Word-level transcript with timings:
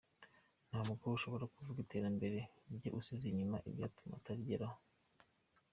Ntabwo 0.69 1.05
ushobora 1.17 1.51
kuvuga 1.55 1.77
iterambere 1.85 2.37
rye 2.75 2.89
usize 2.99 3.25
inyuma 3.29 3.57
ibyatuma 3.69 4.13
atarigeraho. 4.19 4.77